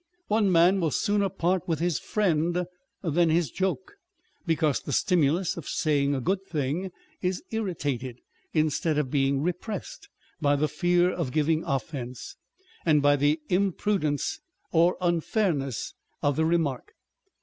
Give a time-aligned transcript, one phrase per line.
[0.29, 2.65] One man will sooner part with his friend
[3.03, 3.97] than his joke,
[4.47, 8.17] because the stimulus of saying a good thing is irritated,
[8.51, 10.09] instead of being repressed,
[10.41, 12.35] by the fear of giving offence,
[12.83, 14.39] and by the imprudence
[14.71, 15.93] or unfairness
[16.23, 16.93] of the remark.